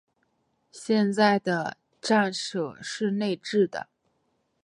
[0.71, 3.87] 现在的站舍是内置的。